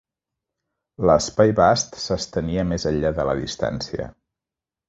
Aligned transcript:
L'espai 1.09 1.53
vast 1.59 2.01
s'estenia 2.05 2.67
més 2.73 2.89
enllà 2.93 3.15
de 3.21 3.29
la 3.33 3.37
distància. 3.45 4.13